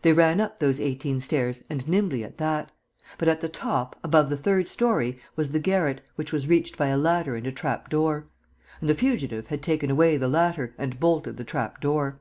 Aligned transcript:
They 0.00 0.14
ran 0.14 0.40
up 0.40 0.60
those 0.60 0.80
eighteen 0.80 1.20
stairs 1.20 1.62
and 1.68 1.86
nimbly 1.86 2.24
at 2.24 2.38
that! 2.38 2.72
But, 3.18 3.28
at 3.28 3.42
the 3.42 3.50
top, 3.50 4.00
above 4.02 4.30
the 4.30 4.36
third 4.38 4.66
story, 4.66 5.20
was 5.36 5.52
the 5.52 5.60
garret, 5.60 6.00
which 6.16 6.32
was 6.32 6.48
reached 6.48 6.78
by 6.78 6.86
a 6.86 6.96
ladder 6.96 7.36
and 7.36 7.46
a 7.46 7.52
trapdoor. 7.52 8.28
And 8.80 8.88
the 8.88 8.94
fugitive 8.94 9.48
had 9.48 9.62
taken 9.62 9.90
away 9.90 10.16
the 10.16 10.26
ladder 10.28 10.74
and 10.78 10.98
bolted 10.98 11.36
the 11.36 11.44
trapdoor. 11.44 12.18